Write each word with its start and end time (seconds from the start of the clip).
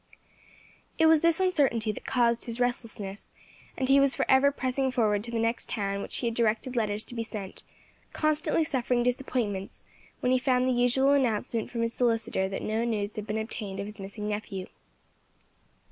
It 0.97 1.05
was 1.05 1.21
this 1.21 1.39
uncertainty 1.39 1.91
that 1.91 2.07
caused 2.07 2.45
his 2.45 2.59
restlessness, 2.59 3.31
and 3.77 3.87
he 3.87 3.99
was 3.99 4.15
for 4.15 4.25
ever 4.27 4.51
pressing 4.51 4.89
forward 4.89 5.23
to 5.23 5.29
the 5.29 5.37
next 5.37 5.69
town 5.69 5.97
to 5.97 6.01
which 6.01 6.17
he 6.17 6.25
had 6.25 6.33
directed 6.33 6.75
letters 6.75 7.05
to 7.05 7.13
be 7.13 7.21
sent, 7.21 7.61
constantly 8.11 8.63
suffering 8.63 9.03
disappointments 9.03 9.83
when 10.19 10.31
he 10.31 10.39
found 10.39 10.67
the 10.67 10.73
usual 10.73 11.11
announcement 11.11 11.69
from 11.69 11.83
his 11.83 11.93
solicitor 11.93 12.49
that 12.49 12.63
no 12.63 12.83
news 12.83 13.15
had 13.15 13.27
been 13.27 13.37
obtained 13.37 13.79
of 13.79 13.85
his 13.85 13.99
missing 13.99 14.27
nephew. 14.27 14.65